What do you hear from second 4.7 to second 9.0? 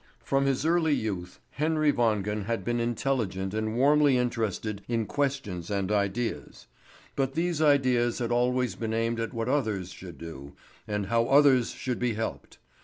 in questions and ideas; but these ideas had always been